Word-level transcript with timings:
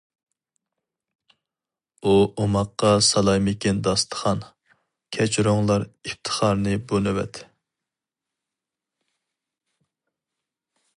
ئۇ 2.03 2.13
ئوماققا 2.21 2.93
سالايمىكىن 3.09 3.81
داستىخان، 3.89 4.41
كەچۈرۈڭلار 5.19 5.85
ئىپتىخارنى 5.91 6.75
بۇ 6.93 7.05
نۆۋەت. 7.09 7.45